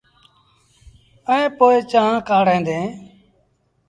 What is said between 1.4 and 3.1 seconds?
پو چآنه ڪآڙيٚن ديٚݩ۔